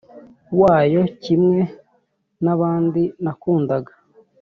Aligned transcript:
wayo 0.61 1.01
kimwe 1.23 1.59
nabandi 2.43 3.03
nakundaga 3.23 3.93